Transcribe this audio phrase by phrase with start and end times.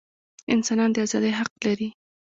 [0.53, 1.89] انسانان د ازادۍ حق لري.